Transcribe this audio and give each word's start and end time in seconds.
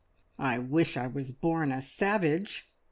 "I 0.39 0.57
wish 0.57 0.97
I 0.97 1.05
was 1.05 1.31
born 1.31 1.71
a 1.71 1.79
savage!" 1.79 2.67